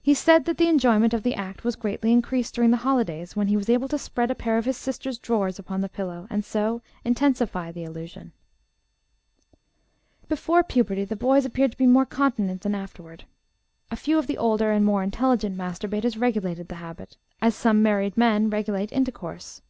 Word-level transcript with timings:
He 0.00 0.14
said 0.14 0.46
that 0.46 0.56
the 0.56 0.68
enjoyment 0.70 1.12
of 1.12 1.24
the 1.24 1.34
act 1.34 1.62
was 1.62 1.76
greatly 1.76 2.10
increased 2.10 2.54
during 2.54 2.70
the 2.70 2.78
holidays, 2.88 3.36
when 3.36 3.48
he 3.48 3.56
was 3.58 3.68
able 3.68 3.86
to 3.88 3.98
spread 3.98 4.30
a 4.30 4.34
pair 4.34 4.56
of 4.56 4.64
his 4.64 4.78
sister's 4.78 5.18
drawers 5.18 5.58
upon 5.58 5.82
the 5.82 5.90
pillow, 5.90 6.26
and 6.30 6.42
so 6.42 6.80
intensify 7.04 7.70
the 7.70 7.84
illusion. 7.84 8.32
"Before 10.26 10.62
puberty 10.62 11.04
the 11.04 11.16
boys 11.16 11.44
appeared 11.44 11.72
to 11.72 11.76
be 11.76 11.86
more 11.86 12.06
continent 12.06 12.62
than 12.62 12.74
afterward. 12.74 13.24
A 13.90 13.96
few 13.96 14.16
of 14.18 14.26
the 14.26 14.38
older 14.38 14.70
and 14.72 14.86
more 14.86 15.02
intelligent 15.02 15.54
masturbators 15.54 16.16
regulated 16.18 16.68
the 16.68 16.76
habit, 16.76 17.18
as 17.42 17.54
some 17.54 17.82
married 17.82 18.16
men 18.16 18.48
regulate 18.48 18.90
intercourse. 18.90 19.60